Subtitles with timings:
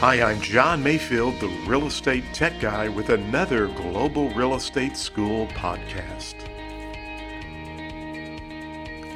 [0.00, 5.48] Hi, I'm John Mayfield, the real estate tech guy, with another Global Real Estate School
[5.48, 6.36] podcast.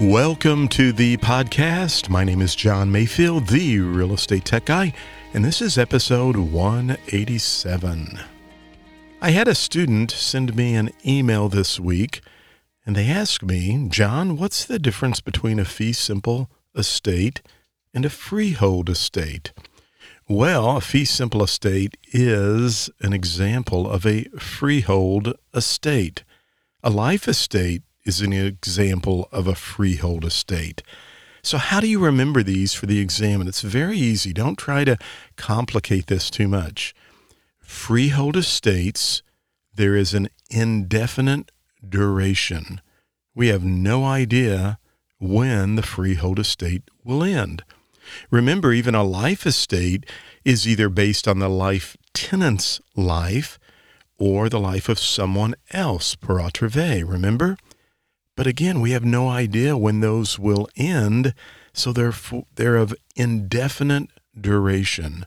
[0.00, 2.08] Welcome to the podcast.
[2.08, 4.92] My name is John Mayfield, the real estate tech guy,
[5.32, 8.18] and this is episode 187.
[9.20, 12.20] I had a student send me an email this week,
[12.84, 17.42] and they asked me, John, what's the difference between a fee simple estate
[17.94, 19.52] and a freehold estate?
[20.28, 26.24] Well, a fee simple estate is an example of a freehold estate.
[26.82, 30.82] A life estate is an example of a freehold estate.
[31.42, 33.40] So, how do you remember these for the exam?
[33.40, 34.32] And it's very easy.
[34.32, 34.96] Don't try to
[35.36, 36.94] complicate this too much.
[37.60, 39.22] Freehold estates,
[39.74, 41.52] there is an indefinite
[41.86, 42.80] duration.
[43.34, 44.78] We have no idea
[45.18, 47.62] when the freehold estate will end.
[48.30, 50.04] Remember, even a life estate
[50.44, 53.58] is either based on the life tenant's life
[54.18, 57.56] or the life of someone else, pur autre vie, remember?
[58.36, 61.34] But again, we have no idea when those will end,
[61.72, 62.14] so they're,
[62.54, 65.26] they're of indefinite duration.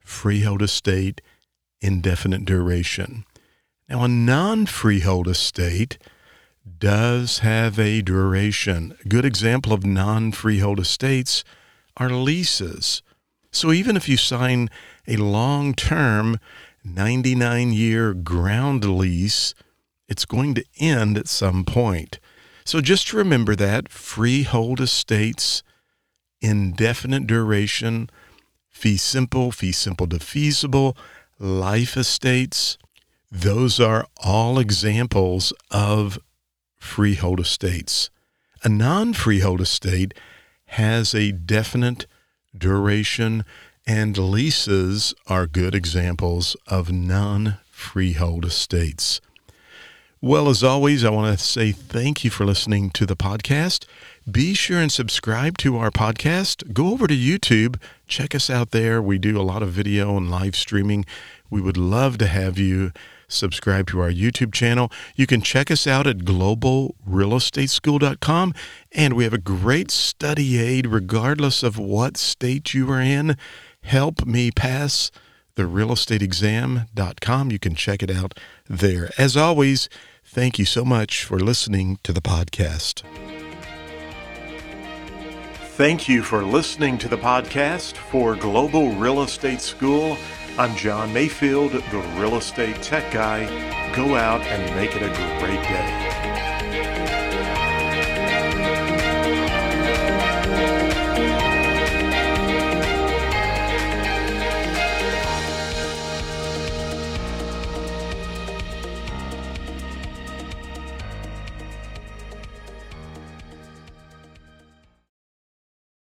[0.00, 1.20] Freehold estate,
[1.80, 3.24] indefinite duration.
[3.88, 5.98] Now, a non freehold estate
[6.78, 8.96] does have a duration.
[9.04, 11.44] A good example of non freehold estates
[11.96, 13.02] are leases.
[13.50, 14.68] So even if you sign
[15.06, 16.38] a long term
[16.84, 19.54] 99 year ground lease,
[20.08, 22.18] it's going to end at some point.
[22.64, 25.62] So just remember that freehold estates,
[26.40, 28.10] indefinite duration,
[28.68, 30.96] fee simple, fee simple defeasible,
[31.38, 32.76] life estates,
[33.30, 36.18] those are all examples of
[36.78, 38.10] freehold estates.
[38.62, 40.14] A non freehold estate
[40.68, 42.06] has a definite
[42.56, 43.44] duration,
[43.86, 49.20] and leases are good examples of non freehold estates.
[50.26, 53.84] Well, as always, I want to say thank you for listening to the podcast.
[54.28, 56.72] Be sure and subscribe to our podcast.
[56.72, 59.00] Go over to YouTube, check us out there.
[59.00, 61.06] We do a lot of video and live streaming.
[61.48, 62.90] We would love to have you
[63.28, 64.90] subscribe to our YouTube channel.
[65.14, 68.54] You can check us out at globalrealestateschool.com,
[68.90, 73.36] and we have a great study aid regardless of what state you are in.
[73.82, 75.12] Help me pass
[75.54, 77.52] the realestateexam.com.
[77.52, 78.36] You can check it out
[78.68, 79.12] there.
[79.16, 79.88] As always,
[80.36, 83.02] thank you so much for listening to the podcast.
[85.78, 90.18] Thank you for listening to the podcast for Global Real Estate School.
[90.58, 93.46] I'm John Mayfield, the real estate tech guy.
[93.94, 96.15] Go out and make it a great day.